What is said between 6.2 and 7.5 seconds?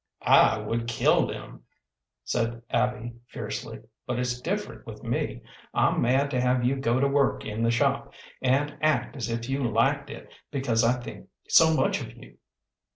to have you go to work